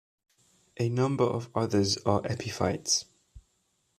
A 0.79 0.89
number 0.89 1.25
of 1.25 1.51
others 1.53 1.97
are 2.07 2.25
epiphytes. 2.25 3.05